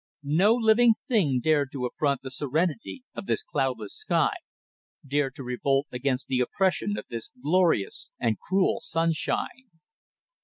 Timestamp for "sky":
3.93-4.33